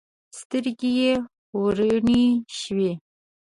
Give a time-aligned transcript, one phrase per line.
[0.39, 1.11] سترګې یې
[1.61, 2.23] وروڼې
[2.59, 2.91] شوې.